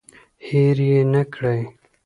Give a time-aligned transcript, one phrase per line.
[0.47, 1.61] هیر یې نکړئ.